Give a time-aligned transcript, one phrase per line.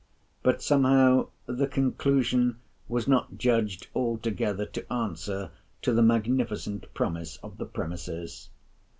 [0.41, 2.57] But somehow the conclusion
[2.87, 5.51] was not judged altogether to answer
[5.83, 8.49] to the magnificent promise of the premises.